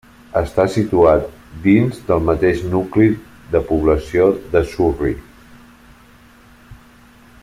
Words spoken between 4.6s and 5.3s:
Surri.